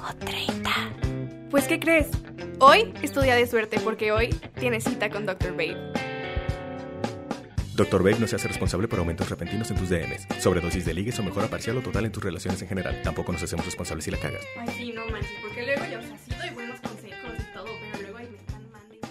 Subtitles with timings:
[0.00, 0.70] O 30.
[1.50, 2.08] Pues, ¿qué crees?
[2.60, 5.52] Hoy es tu día de suerte porque hoy tienes cita con Dr.
[5.52, 5.92] Babe.
[7.74, 8.02] Dr.
[8.02, 11.22] Babe no se hace responsable por aumentos repentinos en tus DMs, sobredosis de ligues o
[11.22, 13.00] mejora parcial o total en tus relaciones en general.
[13.02, 14.44] Tampoco nos hacemos responsables si la cagas.
[14.58, 17.66] Ay, sí, no manches, porque luego yo, o sea, sí doy buenos consejos y todo,
[17.92, 19.08] pero luego ahí me están mandando.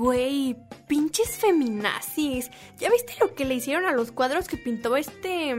[0.00, 0.56] Güey,
[0.88, 2.50] pinches feminazis.
[2.78, 5.54] ¿Ya viste lo que le hicieron a los cuadros que pintó este...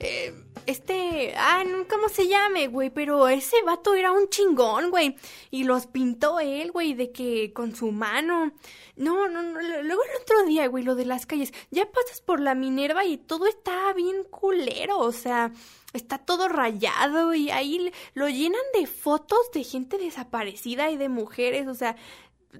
[0.00, 0.34] eh,
[0.66, 1.34] este...
[1.36, 2.90] Ah, ¿cómo se llame, güey?
[2.90, 5.16] Pero ese vato era un chingón, güey.
[5.50, 8.52] Y los pintó él, güey, de que con su mano.
[8.96, 9.60] No, no, no.
[9.60, 11.52] Luego el otro día, güey, lo de las calles.
[11.70, 14.98] Ya pasas por la Minerva y todo está bien culero.
[14.98, 15.52] O sea,
[15.92, 21.66] está todo rayado y ahí lo llenan de fotos de gente desaparecida y de mujeres.
[21.68, 21.96] O sea,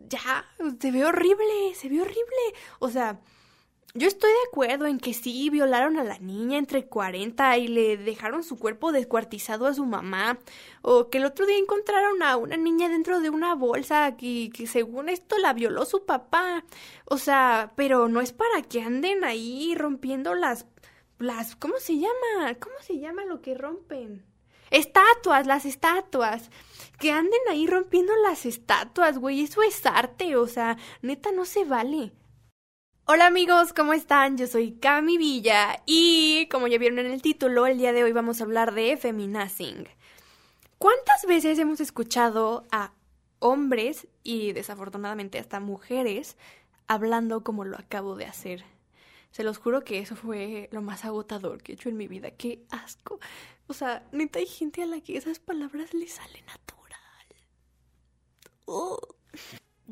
[0.09, 0.47] ya,
[0.81, 2.55] se ve horrible, se ve horrible.
[2.79, 3.21] O sea,
[3.95, 7.97] yo estoy de acuerdo en que sí violaron a la niña entre 40 y le
[7.97, 10.39] dejaron su cuerpo descuartizado a su mamá.
[10.83, 14.69] O que el otro día encontraron a una niña dentro de una bolsa que, que
[14.69, 16.65] según esto la violó su papá.
[17.05, 20.67] O sea, pero no es para que anden ahí rompiendo las...
[21.19, 22.55] las ¿Cómo se llama?
[22.61, 24.25] ¿Cómo se llama lo que rompen?
[24.71, 26.51] Estatuas, las estatuas.
[27.01, 29.41] Que anden ahí rompiendo las estatuas, güey.
[29.41, 32.13] Eso es arte, o sea, neta no se vale.
[33.13, 34.39] Hola amigos, ¿cómo están?
[34.39, 38.13] Yo soy Cami Villa y como ya vieron en el título, el día de hoy
[38.13, 39.89] vamos a hablar de feminazing.
[40.79, 42.93] ¿Cuántas veces hemos escuchado a
[43.41, 46.37] hombres y desafortunadamente hasta mujeres
[46.87, 48.65] hablando como lo acabo de hacer?
[49.33, 52.31] Se los juro que eso fue lo más agotador que he hecho en mi vida.
[52.31, 53.19] ¡Qué asco!
[53.67, 57.27] O sea, neta hay gente a la que esas palabras le salen natural.
[58.67, 59.17] Ugh.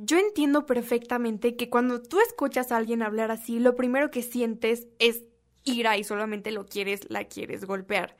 [0.00, 4.86] Yo entiendo perfectamente que cuando tú escuchas a alguien hablar así, lo primero que sientes
[5.00, 5.24] es
[5.64, 8.16] ira y solamente lo quieres, la quieres golpear.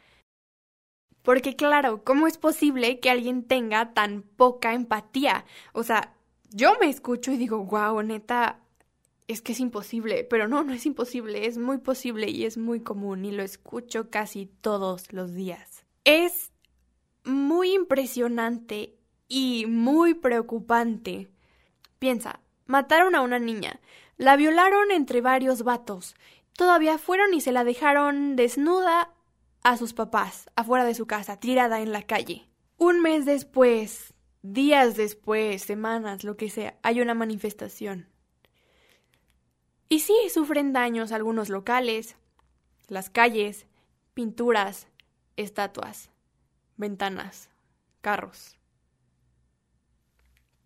[1.22, 5.44] Porque claro, ¿cómo es posible que alguien tenga tan poca empatía?
[5.72, 6.16] O sea,
[6.50, 8.59] yo me escucho y digo, wow, neta,
[9.28, 12.81] es que es imposible, pero no, no es imposible, es muy posible y es muy
[12.81, 15.84] común y lo escucho casi todos los días.
[16.03, 16.50] Es
[17.25, 18.97] muy impresionante
[19.28, 21.31] y muy preocupante
[21.98, 23.81] Piensa, mataron a una niña,
[24.16, 26.14] la violaron entre varios vatos,
[26.53, 29.12] todavía fueron y se la dejaron desnuda
[29.62, 32.48] a sus papás, afuera de su casa, tirada en la calle.
[32.76, 38.09] Un mes después, días después, semanas, lo que sea, hay una manifestación.
[39.88, 42.16] Y sí, sufren daños algunos locales,
[42.88, 43.66] las calles,
[44.15, 44.86] pinturas,
[45.36, 46.10] estatuas,
[46.76, 47.48] ventanas,
[48.00, 48.58] carros.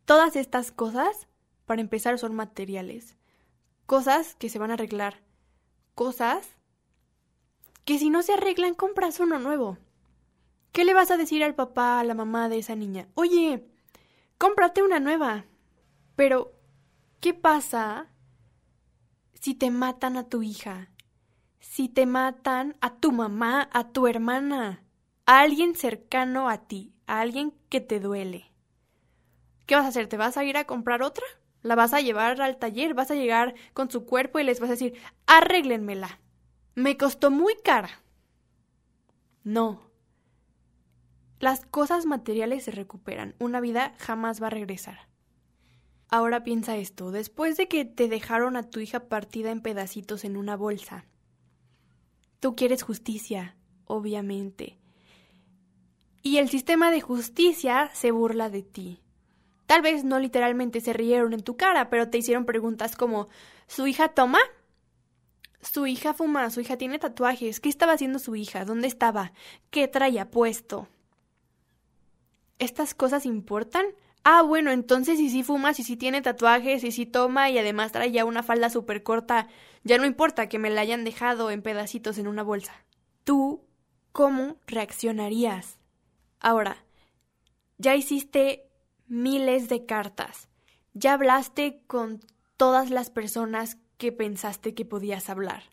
[0.04, 1.28] Todas estas cosas,
[1.64, 3.16] para empezar, son materiales.
[3.86, 5.22] Cosas que se van a arreglar.
[5.94, 6.48] Cosas
[7.84, 9.78] que si no se arreglan, compras uno nuevo.
[10.72, 13.08] ¿Qué le vas a decir al papá, a la mamá de esa niña?
[13.14, 13.66] Oye,
[14.38, 15.44] cómprate una nueva.
[16.16, 16.52] Pero,
[17.20, 18.08] ¿qué pasa
[19.34, 20.90] si te matan a tu hija?
[21.60, 24.82] Si te matan a tu mamá, a tu hermana,
[25.26, 28.51] a alguien cercano a ti, a alguien que te duele.
[29.66, 30.08] ¿Qué vas a hacer?
[30.08, 31.24] ¿Te vas a ir a comprar otra?
[31.62, 32.94] ¿La vas a llevar al taller?
[32.94, 34.94] ¿Vas a llegar con su cuerpo y les vas a decir,
[35.26, 36.20] arréglenmela?
[36.74, 38.02] Me costó muy cara.
[39.44, 39.90] No.
[41.38, 43.34] Las cosas materiales se recuperan.
[43.38, 45.08] Una vida jamás va a regresar.
[46.08, 47.10] Ahora piensa esto.
[47.10, 51.06] Después de que te dejaron a tu hija partida en pedacitos en una bolsa,
[52.38, 53.56] tú quieres justicia,
[53.86, 54.78] obviamente.
[56.22, 59.01] Y el sistema de justicia se burla de ti.
[59.72, 63.30] Tal vez no literalmente se rieron en tu cara, pero te hicieron preguntas como
[63.66, 64.38] ¿Su hija toma?
[65.62, 67.58] Su hija fuma, su hija tiene tatuajes.
[67.58, 68.66] ¿Qué estaba haciendo su hija?
[68.66, 69.32] ¿Dónde estaba?
[69.70, 70.88] ¿Qué traía puesto?
[72.58, 73.86] ¿Estas cosas importan?
[74.24, 77.92] Ah, bueno, entonces si sí fuma, si sí tiene tatuajes, si sí toma y además
[77.92, 79.48] traía una falda súper corta,
[79.84, 82.74] ya no importa que me la hayan dejado en pedacitos en una bolsa.
[83.24, 83.64] ¿Tú
[84.12, 85.78] cómo reaccionarías?
[86.40, 86.84] Ahora,
[87.78, 88.68] ya hiciste
[89.12, 90.48] miles de cartas.
[90.94, 92.20] Ya hablaste con
[92.56, 95.64] todas las personas que pensaste que podías hablar.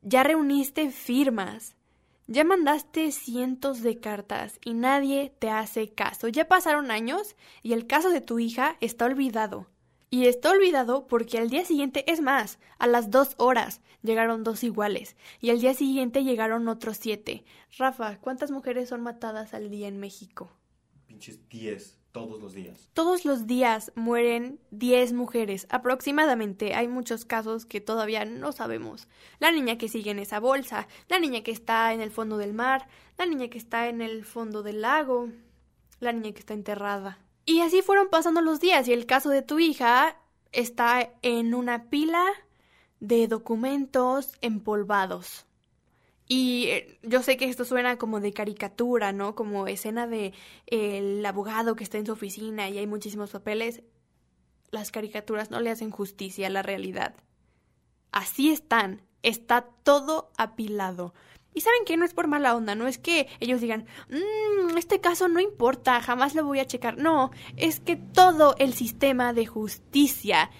[0.00, 1.76] Ya reuniste firmas.
[2.28, 6.28] Ya mandaste cientos de cartas y nadie te hace caso.
[6.28, 9.66] Ya pasaron años y el caso de tu hija está olvidado.
[10.08, 14.64] Y está olvidado porque al día siguiente, es más, a las dos horas llegaron dos
[14.64, 15.16] iguales.
[15.40, 17.44] Y al día siguiente llegaron otros siete.
[17.76, 20.50] Rafa, ¿cuántas mujeres son matadas al día en México?
[21.06, 22.88] Pinches 10 todos los días.
[22.92, 26.74] Todos los días mueren 10 mujeres, aproximadamente.
[26.74, 29.08] Hay muchos casos que todavía no sabemos.
[29.40, 32.52] La niña que sigue en esa bolsa, la niña que está en el fondo del
[32.52, 32.86] mar,
[33.18, 35.30] la niña que está en el fondo del lago,
[36.00, 37.18] la niña que está enterrada.
[37.46, 40.16] Y así fueron pasando los días y el caso de tu hija
[40.52, 42.24] está en una pila
[43.00, 45.46] de documentos empolvados.
[46.28, 49.34] Y eh, yo sé que esto suena como de caricatura, ¿no?
[49.34, 50.32] Como escena de
[50.66, 53.82] el abogado que está en su oficina y hay muchísimos papeles.
[54.70, 57.14] Las caricaturas no le hacen justicia a la realidad.
[58.12, 61.12] Así están, está todo apilado.
[61.54, 65.00] Y saben que no es por mala onda, no es que ellos digan, mmm, este
[65.00, 66.96] caso no importa, jamás lo voy a checar.
[66.96, 70.50] No, es que todo el sistema de justicia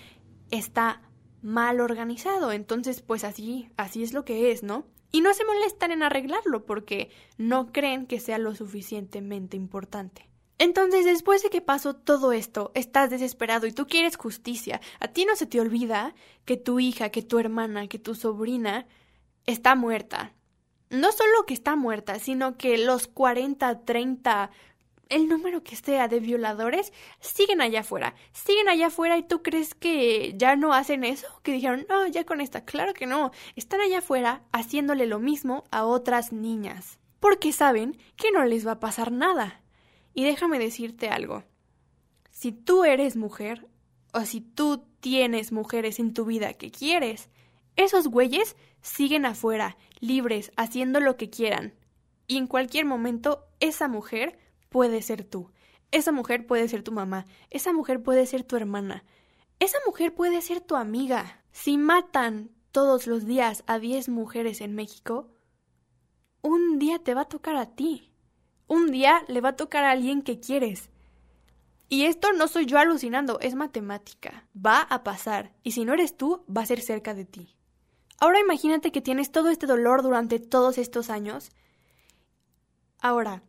[0.51, 1.01] está
[1.41, 2.53] mal organizado.
[2.53, 4.85] Entonces, pues así, así es lo que es, ¿no?
[5.13, 10.29] Y no se molestan en arreglarlo porque no creen que sea lo suficientemente importante.
[10.59, 14.81] Entonces, después de que pasó todo esto, estás desesperado y tú quieres justicia.
[15.01, 16.15] A ti no se te olvida
[16.45, 18.87] que tu hija, que tu hermana, que tu sobrina
[19.47, 20.35] está muerta
[20.93, 24.51] no solo que está muerta, sino que los 40, 30,
[25.13, 28.15] el número que sea de violadores siguen allá afuera.
[28.33, 32.25] Siguen allá afuera y tú crees que ya no hacen eso, que dijeron, no, ya
[32.25, 32.65] con esta.
[32.65, 33.31] Claro que no.
[33.55, 36.99] Están allá afuera haciéndole lo mismo a otras niñas.
[37.21, 39.63] Porque saben que no les va a pasar nada.
[40.15, 41.45] Y déjame decirte algo.
[42.31, 43.69] Si tú eres mujer,
[44.15, 47.29] o si tú tienes mujeres en tu vida que quieres,
[47.77, 51.75] esos güeyes siguen afuera, libres, haciendo lo que quieran.
[52.27, 54.39] Y en cualquier momento esa mujer
[54.73, 55.53] puede ser tú.
[55.93, 57.27] Esa mujer puede ser tu mamá.
[57.51, 59.05] Esa mujer puede ser tu hermana.
[59.61, 61.45] Esa mujer puede ser tu amiga.
[61.53, 65.29] Si matan todos los días a diez mujeres en México,
[66.41, 68.11] un día te va a tocar a ti.
[68.67, 70.89] Un día le va a tocar a alguien que quieres.
[71.89, 74.49] Y esto no soy yo alucinando, es matemática.
[74.57, 75.53] Va a pasar.
[75.63, 77.55] Y si no eres tú, va a ser cerca de ti.
[78.19, 81.51] Ahora imagínate que tienes todo este dolor durante todos estos años.
[82.99, 83.43] Ahora,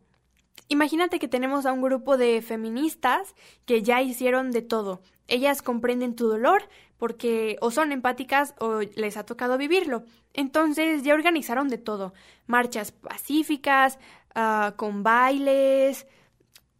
[0.68, 3.34] imagínate que tenemos a un grupo de feministas
[3.66, 5.02] que ya hicieron de todo.
[5.26, 6.68] Ellas comprenden tu dolor
[6.98, 10.04] porque o son empáticas o les ha tocado vivirlo.
[10.32, 12.12] Entonces ya organizaron de todo.
[12.46, 13.98] Marchas pacíficas,
[14.34, 16.06] uh, con bailes,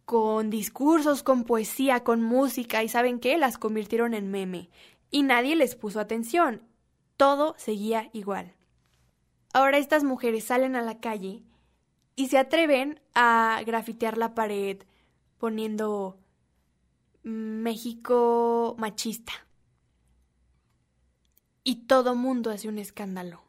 [0.05, 4.69] con discursos, con poesía, con música y saben qué, las convirtieron en meme.
[5.09, 6.61] Y nadie les puso atención
[7.17, 8.53] todo seguía igual.
[9.53, 11.43] Ahora estas mujeres salen a la calle
[12.15, 14.83] y se atreven a grafitear la pared
[15.37, 16.17] poniendo
[17.23, 19.33] México machista.
[21.63, 23.43] Y todo mundo hace un escándalo.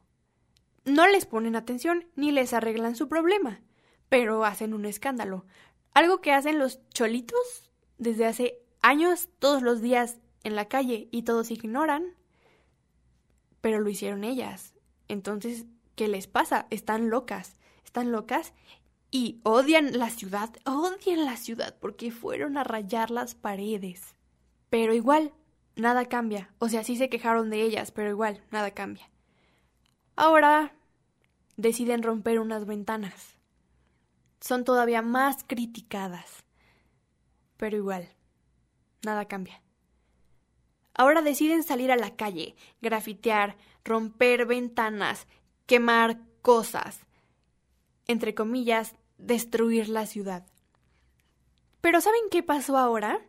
[0.84, 3.60] No les ponen atención ni les arreglan su problema,
[4.08, 5.44] pero hacen un escándalo.
[5.92, 11.22] Algo que hacen los cholitos desde hace años todos los días en la calle y
[11.22, 12.16] todos ignoran
[13.66, 14.74] pero lo hicieron ellas.
[15.08, 15.66] Entonces,
[15.96, 16.68] ¿qué les pasa?
[16.70, 17.55] Están locas,
[17.96, 18.52] están locas
[19.10, 24.14] y odian la ciudad, odian la ciudad porque fueron a rayar las paredes.
[24.68, 25.32] Pero igual,
[25.76, 26.52] nada cambia.
[26.58, 29.08] O sea, sí se quejaron de ellas, pero igual, nada cambia.
[30.14, 30.74] Ahora
[31.56, 33.38] deciden romper unas ventanas.
[34.42, 36.44] Son todavía más criticadas.
[37.56, 38.10] Pero igual,
[39.06, 39.62] nada cambia.
[40.92, 45.26] Ahora deciden salir a la calle, grafitear, romper ventanas,
[45.64, 47.05] quemar cosas,
[48.06, 50.46] entre comillas, destruir la ciudad.
[51.80, 53.20] Pero ¿saben qué pasó ahora?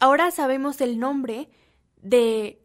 [0.00, 1.48] Ahora sabemos el nombre
[1.96, 2.62] de...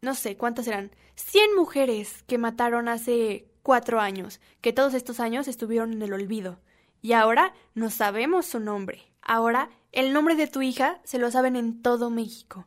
[0.00, 0.90] no sé, ¿cuántas eran?
[1.14, 6.60] 100 mujeres que mataron hace cuatro años, que todos estos años estuvieron en el olvido.
[7.02, 9.12] Y ahora no sabemos su nombre.
[9.22, 12.66] Ahora el nombre de tu hija se lo saben en todo México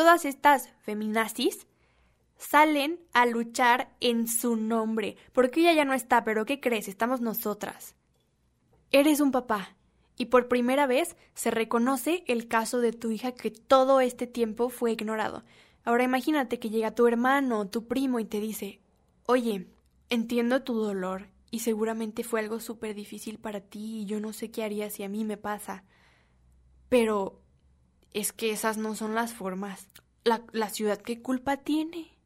[0.00, 1.66] todas estas feminazis
[2.40, 6.88] salen a luchar en su nombre, porque ella ya no está, pero ¿qué crees?
[6.88, 7.94] Estamos nosotras.
[8.90, 9.76] Eres un papá,
[10.16, 14.68] y por primera vez se reconoce el caso de tu hija que todo este tiempo
[14.68, 15.44] fue ignorado.
[15.84, 18.80] Ahora imagínate que llega tu hermano o tu primo y te dice,
[19.26, 19.68] oye,
[20.08, 24.50] entiendo tu dolor y seguramente fue algo súper difícil para ti y yo no sé
[24.50, 25.84] qué haría si a mí me pasa.
[26.88, 27.40] Pero
[28.12, 29.88] es que esas no son las formas.
[30.24, 32.19] La, la ciudad, ¿qué culpa tiene?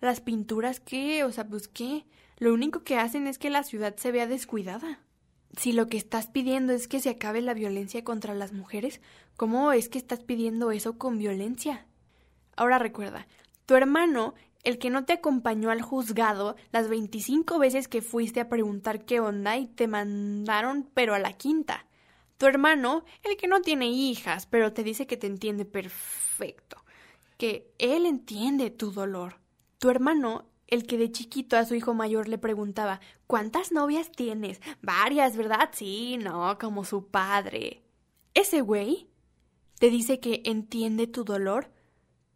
[0.00, 1.24] Las pinturas, ¿qué?
[1.24, 2.04] O sea, pues, ¿qué?
[2.40, 4.98] lo único que hacen es que la ciudad se vea descuidada.
[5.58, 9.00] Si lo que estás pidiendo es que se acabe la violencia contra las mujeres,
[9.36, 11.86] ¿cómo es que estás pidiendo eso con violencia?
[12.56, 13.26] Ahora recuerda,
[13.66, 18.48] tu hermano, el que no te acompañó al juzgado las 25 veces que fuiste a
[18.48, 21.84] preguntar qué onda y te mandaron pero a la quinta.
[22.38, 26.82] Tu hermano, el que no tiene hijas, pero te dice que te entiende perfecto,
[27.36, 29.39] que él entiende tu dolor.
[29.80, 34.60] Tu hermano, el que de chiquito a su hijo mayor le preguntaba ¿Cuántas novias tienes?
[34.82, 35.70] Varias, ¿verdad?
[35.72, 37.82] Sí, no, como su padre.
[38.34, 39.08] Ese güey
[39.78, 41.70] te dice que entiende tu dolor,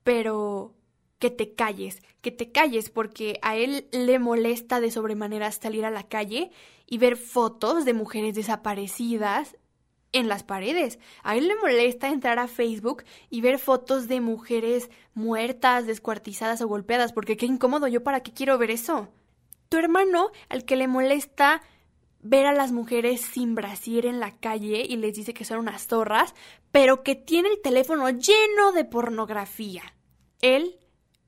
[0.05, 0.75] pero
[1.19, 5.91] que te calles, que te calles porque a él le molesta de sobremanera salir a
[5.91, 6.51] la calle
[6.87, 9.55] y ver fotos de mujeres desaparecidas
[10.15, 10.99] en las paredes.
[11.23, 16.69] A él le molesta entrar a Facebook y ver fotos de mujeres muertas, descuartizadas o
[16.69, 19.09] golpeadas, porque qué incómodo, yo para qué quiero ver eso.
[19.69, 21.63] Tu hermano, al que le molesta
[22.21, 25.87] ver a las mujeres sin brasier en la calle y les dice que son unas
[25.87, 26.35] zorras,
[26.71, 29.83] pero que tiene el teléfono lleno de pornografía.
[30.41, 30.79] Él,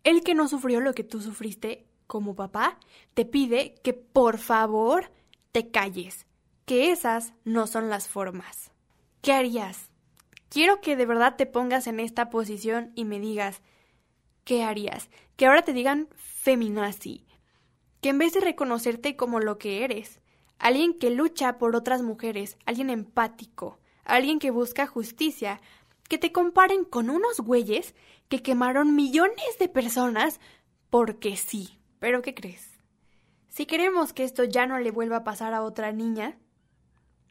[0.04, 2.78] el que no sufrió lo que tú sufriste como papá,
[3.14, 5.10] te pide que por favor
[5.50, 6.26] te calles,
[6.64, 8.70] que esas no son las formas.
[9.26, 9.90] ¿Qué harías?
[10.50, 13.60] Quiero que de verdad te pongas en esta posición y me digas,
[14.44, 15.10] ¿qué harías?
[15.34, 17.26] Que ahora te digan feminazi.
[18.00, 20.20] Que en vez de reconocerte como lo que eres,
[20.60, 25.60] alguien que lucha por otras mujeres, alguien empático, alguien que busca justicia,
[26.08, 27.96] que te comparen con unos güeyes
[28.28, 30.38] que quemaron millones de personas
[30.88, 31.80] porque sí.
[31.98, 32.78] Pero ¿qué crees?
[33.48, 36.38] Si queremos que esto ya no le vuelva a pasar a otra niña,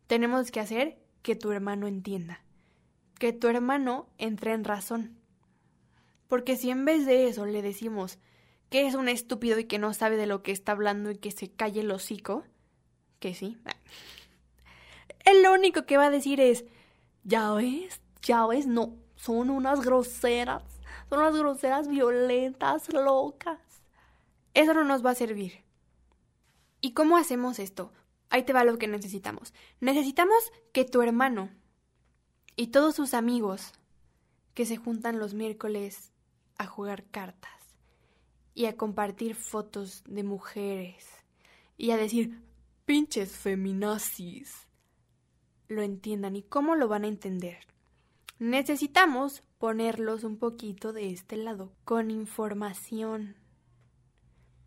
[0.08, 2.40] tenemos que hacer que tu hermano entienda,
[3.18, 5.18] que tu hermano entre en razón.
[6.28, 8.20] Porque si en vez de eso le decimos
[8.70, 11.32] que es un estúpido y que no sabe de lo que está hablando y que
[11.32, 12.44] se calle el hocico,
[13.20, 13.58] que sí,
[15.26, 16.64] él lo único que va a decir es,
[17.24, 20.62] ya ves, ya ves, no, son unas groseras,
[21.10, 23.58] son unas groseras violentas, locas.
[24.54, 25.64] Eso no nos va a servir.
[26.82, 27.92] ¿Y cómo hacemos esto?
[28.30, 29.54] Ahí te va lo que necesitamos.
[29.80, 31.50] Necesitamos que tu hermano
[32.56, 33.74] y todos sus amigos
[34.54, 36.12] que se juntan los miércoles
[36.58, 37.52] a jugar cartas
[38.54, 41.06] y a compartir fotos de mujeres
[41.78, 42.42] y a decir
[42.86, 44.68] pinches feminazis
[45.68, 47.60] lo entiendan y cómo lo van a entender.
[48.38, 53.36] Necesitamos ponerlos un poquito de este lado, con información.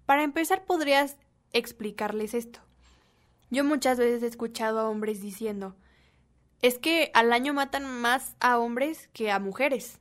[0.06, 1.16] Para empezar podrías
[1.52, 2.60] explicarles esto.
[3.50, 5.76] Yo muchas veces he escuchado a hombres diciendo,
[6.60, 10.00] es que al año matan más a hombres que a mujeres.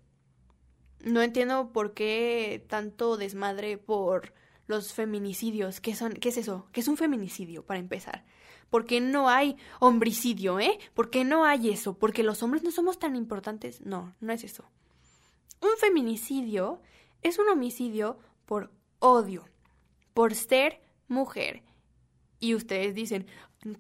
[1.04, 4.34] No entiendo por qué tanto desmadre por
[4.66, 5.80] los feminicidios.
[5.80, 6.68] ¿Qué, son, ¿Qué es eso?
[6.72, 8.25] ¿Qué es un feminicidio, para empezar?
[8.70, 10.77] ¿Por qué no hay homicidio, eh?
[10.94, 11.98] ¿Por qué no hay eso?
[11.98, 13.82] ¿Porque los hombres no somos tan importantes?
[13.82, 14.66] No, no es eso.
[15.62, 16.82] Un feminicidio
[17.22, 19.46] es un homicidio por odio,
[20.13, 21.63] por ser mujer,
[22.39, 23.27] y ustedes dicen,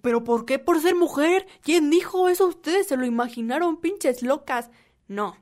[0.01, 1.47] ¿pero por qué por ser mujer?
[1.61, 2.47] ¿Quién dijo eso?
[2.47, 4.69] Ustedes se lo imaginaron, pinches locas.
[5.07, 5.37] No.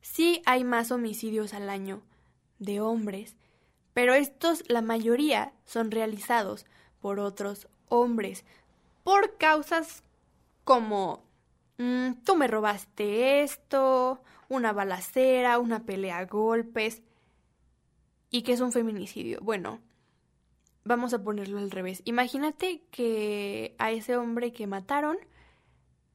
[0.00, 2.02] Sí hay más homicidios al año
[2.58, 3.36] de hombres,
[3.94, 6.66] pero estos, la mayoría, son realizados
[7.00, 8.44] por otros hombres,
[9.04, 10.02] por causas
[10.64, 11.24] como
[11.78, 17.02] mm, tú me robaste esto, una balacera, una pelea a golpes.
[18.30, 19.40] ¿Y qué es un feminicidio?
[19.40, 19.80] Bueno,
[20.88, 22.02] vamos a ponerlo al revés.
[22.06, 25.18] Imagínate que a ese hombre que mataron,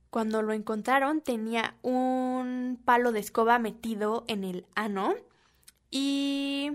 [0.10, 5.13] cuando lo encontraron, tenía un palo de escoba metido en el ano
[5.92, 6.72] y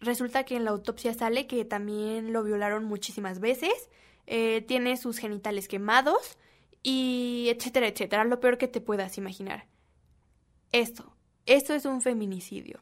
[0.00, 3.88] resulta que en la autopsia sale que también lo violaron muchísimas veces,
[4.26, 6.38] eh, tiene sus genitales quemados
[6.82, 9.66] y etcétera, etcétera, lo peor que te puedas imaginar.
[10.72, 11.16] Esto,
[11.46, 12.80] esto es un feminicidio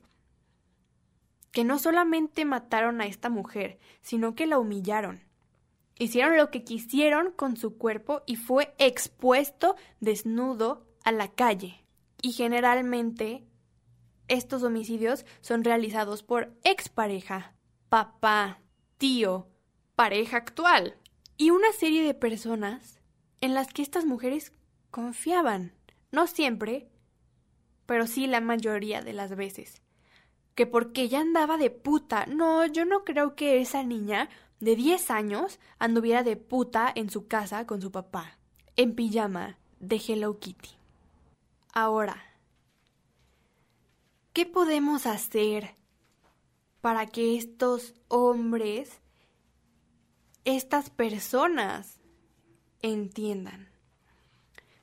[1.52, 5.24] que no solamente mataron a esta mujer, sino que la humillaron.
[5.98, 11.84] Hicieron lo que quisieron con su cuerpo y fue expuesto desnudo a la calle.
[12.22, 13.44] Y generalmente
[14.28, 17.54] estos homicidios son realizados por expareja,
[17.88, 18.60] papá,
[18.98, 19.48] tío,
[19.96, 20.96] pareja actual
[21.36, 23.00] y una serie de personas
[23.40, 24.52] en las que estas mujeres
[24.90, 25.72] confiaban.
[26.12, 26.88] No siempre,
[27.86, 29.82] pero sí la mayoría de las veces
[30.58, 32.26] que porque ella andaba de puta.
[32.26, 37.28] No, yo no creo que esa niña de 10 años anduviera de puta en su
[37.28, 38.40] casa con su papá,
[38.74, 40.70] en pijama de Hello Kitty.
[41.72, 42.20] Ahora,
[44.32, 45.76] ¿qué podemos hacer
[46.80, 49.00] para que estos hombres
[50.44, 52.00] estas personas
[52.82, 53.68] entiendan.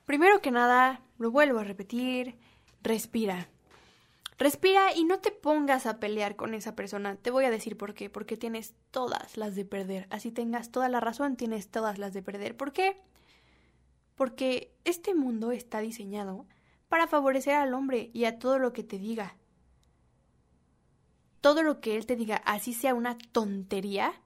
[0.06, 2.38] Primero que nada, lo vuelvo a repetir,
[2.82, 3.50] respira.
[4.38, 7.16] Respira y no te pongas a pelear con esa persona.
[7.16, 8.10] Te voy a decir por qué.
[8.10, 10.06] Porque tienes todas las de perder.
[10.10, 12.56] Así tengas toda la razón, tienes todas las de perder.
[12.56, 13.00] ¿Por qué?
[14.14, 16.46] Porque este mundo está diseñado
[16.88, 19.36] para favorecer al hombre y a todo lo que te diga.
[21.40, 24.20] Todo lo que él te diga, así sea una tontería,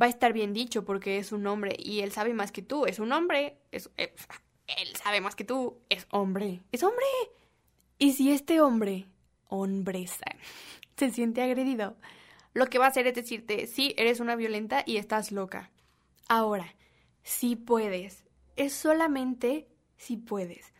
[0.00, 2.86] va a estar bien dicho porque es un hombre y él sabe más que tú.
[2.86, 3.58] Es un hombre.
[3.72, 4.14] Es, eh,
[4.66, 5.80] él sabe más que tú.
[5.88, 6.62] Es hombre.
[6.72, 7.06] Es hombre.
[7.98, 9.06] Y si este hombre,
[9.48, 10.06] hombre,
[10.96, 11.96] se siente agredido,
[12.54, 15.70] lo que va a hacer es decirte, sí, eres una violenta y estás loca.
[16.28, 16.74] Ahora,
[17.22, 18.24] si puedes,
[18.56, 20.72] es solamente si puedes.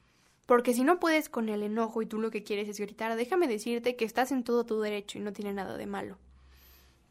[0.46, 3.48] Porque si no puedes con el enojo y tú lo que quieres es gritar, déjame
[3.48, 6.18] decirte que estás en todo tu derecho y no tiene nada de malo.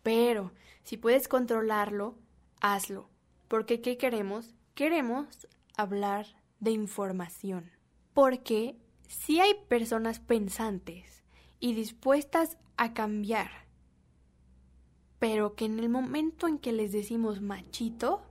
[0.01, 2.15] Pero si puedes controlarlo,
[2.61, 3.09] hazlo.
[3.47, 4.55] Porque ¿qué queremos?
[4.73, 6.25] Queremos hablar
[6.59, 7.69] de información.
[8.13, 8.75] Porque
[9.07, 11.23] si hay personas pensantes
[11.59, 13.49] y dispuestas a cambiar,
[15.19, 18.23] pero que en el momento en que les decimos machito,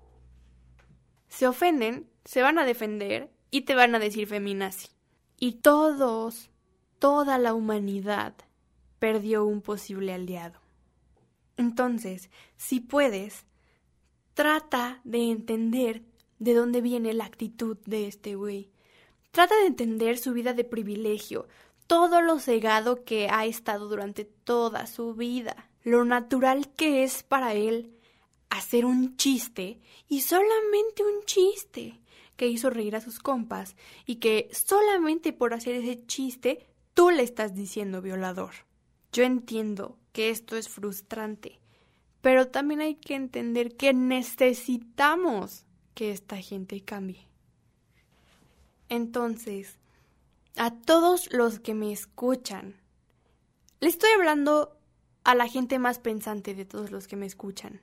[1.28, 4.88] se ofenden, se van a defender y te van a decir feminazi.
[5.38, 6.50] Y todos,
[6.99, 8.35] toda la humanidad
[8.99, 10.61] perdió un posible aliado.
[11.56, 13.45] Entonces, si puedes,
[14.35, 16.02] trata de entender
[16.38, 18.71] de dónde viene la actitud de este güey.
[19.37, 21.47] Trata de entender su vida de privilegio,
[21.87, 27.52] todo lo cegado que ha estado durante toda su vida, lo natural que es para
[27.52, 27.93] él
[28.49, 29.78] hacer un chiste
[30.09, 32.00] y solamente un chiste
[32.38, 33.76] que hizo reír a sus compas
[34.07, 38.55] y que solamente por hacer ese chiste tú le estás diciendo violador.
[39.12, 41.61] Yo entiendo que esto es frustrante,
[42.23, 47.26] pero también hay que entender que necesitamos que esta gente cambie.
[48.88, 49.79] Entonces,
[50.57, 52.77] a todos los que me escuchan,
[53.81, 54.79] le estoy hablando
[55.25, 57.81] a la gente más pensante de todos los que me escuchan.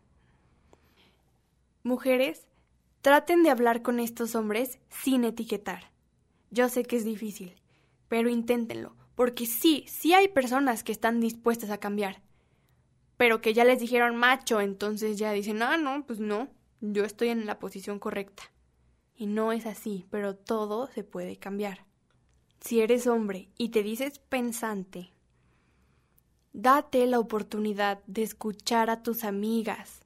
[1.84, 2.48] Mujeres,
[3.02, 5.92] traten de hablar con estos hombres sin etiquetar.
[6.52, 7.62] Yo sé que es difícil,
[8.08, 12.22] pero inténtenlo, porque sí, sí hay personas que están dispuestas a cambiar,
[13.18, 16.48] pero que ya les dijeron macho, entonces ya dicen, ah, no, pues no,
[16.80, 18.53] yo estoy en la posición correcta.
[19.15, 21.86] Y no es así, pero todo se puede cambiar.
[22.60, 25.12] Si eres hombre y te dices pensante,
[26.54, 30.02] date la oportunidad de escuchar a tus amigas.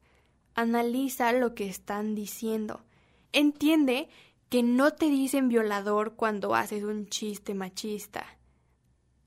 [0.56, 2.84] Analiza lo que están diciendo.
[3.32, 4.10] Entiende
[4.50, 8.26] que no te dicen violador cuando haces un chiste machista.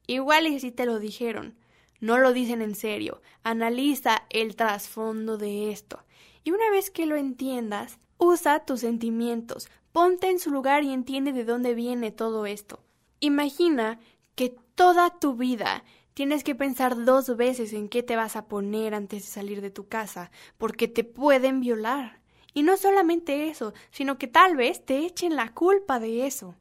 [0.07, 1.57] Igual y si te lo dijeron,
[2.01, 3.21] no lo dicen en serio.
[3.45, 6.03] Analiza el trasfondo de esto.
[6.43, 11.33] Y una vez que lo entiendas, usa tus sentimientos, ponte en su lugar y entiende
[11.33, 12.79] de dónde viene todo esto.
[13.19, 13.99] Imagina
[14.37, 15.83] que toda tu vida
[16.15, 19.71] tienes que pensar dos veces en qué te vas a poner antes de salir de
[19.71, 22.21] tu casa, porque te pueden violar.
[22.53, 26.55] Y no solamente eso, sino que tal vez te echen la culpa de eso.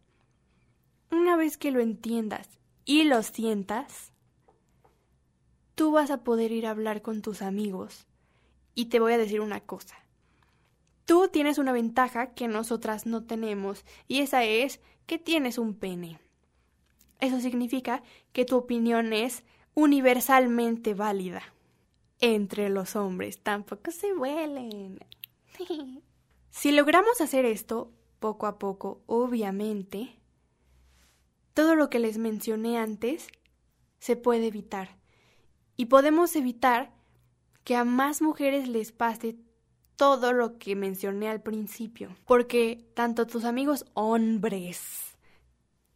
[1.12, 2.48] Una vez que lo entiendas
[2.86, 4.14] y lo sientas,
[5.76, 8.06] tú vas a poder ir a hablar con tus amigos
[8.76, 9.98] y te voy a decir una cosa.
[11.10, 16.20] Tú tienes una ventaja que nosotras no tenemos y esa es que tienes un pene.
[17.20, 19.44] Eso significa que tu opinión es
[19.74, 21.42] universalmente válida.
[22.20, 25.00] Entre los hombres tampoco se huelen.
[26.52, 30.16] si logramos hacer esto, poco a poco, obviamente,
[31.56, 33.30] todo lo que les mencioné antes
[33.98, 35.00] se puede evitar.
[35.76, 36.94] Y podemos evitar
[37.64, 39.40] que a más mujeres les pase
[40.00, 42.16] todo lo que mencioné al principio.
[42.26, 45.18] Porque tanto tus amigos hombres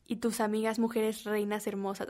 [0.05, 2.09] y tus amigas mujeres reinas hermosas,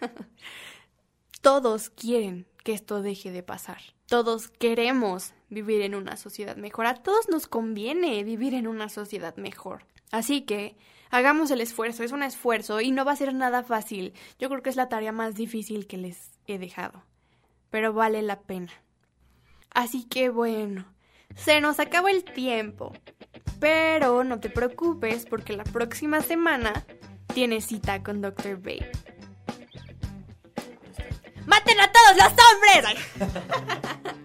[1.40, 3.80] todos quieren que esto deje de pasar.
[4.06, 6.86] Todos queremos vivir en una sociedad mejor.
[6.86, 9.86] A todos nos conviene vivir en una sociedad mejor.
[10.12, 10.76] Así que
[11.10, 12.04] hagamos el esfuerzo.
[12.04, 14.14] Es un esfuerzo y no va a ser nada fácil.
[14.38, 17.02] Yo creo que es la tarea más difícil que les he dejado
[17.70, 18.72] pero vale la pena.
[19.70, 20.84] Así que bueno,
[21.34, 22.92] se nos acabó el tiempo.
[23.58, 26.84] Pero no te preocupes porque la próxima semana
[27.34, 28.56] tienes cita con Dr.
[28.56, 28.90] Babe.
[31.46, 34.14] ¡Maten a todos los hombres!